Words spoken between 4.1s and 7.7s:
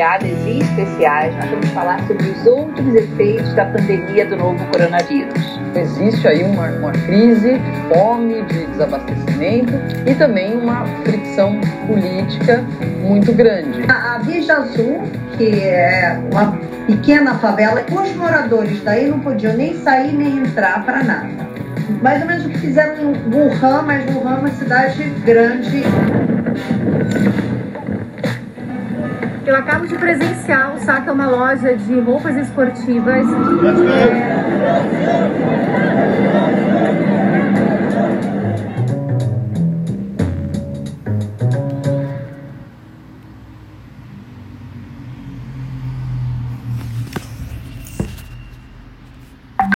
do novo coronavírus. Existe aí uma, uma crise